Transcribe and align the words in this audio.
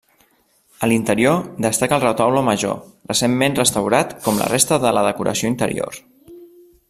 A 0.85 0.87
l'interior 0.91 1.43
destaca 1.65 1.99
el 1.99 2.03
retaule 2.05 2.43
major, 2.47 2.73
recentment 3.11 3.59
restaurat 3.61 4.17
com 4.25 4.41
la 4.43 4.49
resta 4.55 4.83
de 4.87 4.95
la 4.99 5.07
decoració 5.11 5.53
interior. 5.55 6.01